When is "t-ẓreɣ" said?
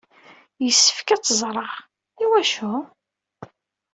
1.23-1.73